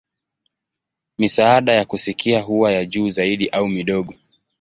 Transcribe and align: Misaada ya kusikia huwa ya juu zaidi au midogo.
Misaada 1.17 1.73
ya 1.73 1.85
kusikia 1.85 2.41
huwa 2.41 2.71
ya 2.71 2.85
juu 2.85 3.09
zaidi 3.09 3.49
au 3.49 3.67
midogo. 3.69 4.13